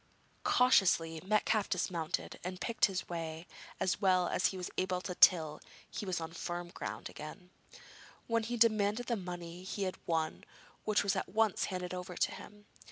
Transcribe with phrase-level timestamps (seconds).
[0.43, 3.45] Cautiously Metcalfe dismounted and picked his way
[3.79, 7.51] as well as he was able till he was on firm ground again,
[8.25, 10.43] when he demanded the money he had won,
[10.85, 12.65] which was at once handed over to him.